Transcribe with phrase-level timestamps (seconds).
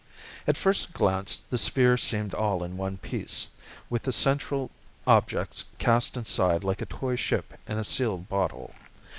[0.47, 3.49] At first glance the sphere seemed all in one piece,
[3.87, 4.71] with the central
[5.05, 8.73] objects cast inside like a toy ship in a sealed bottle.